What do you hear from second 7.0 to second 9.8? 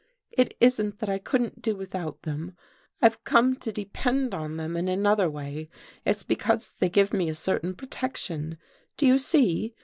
me a certain protection, do you see?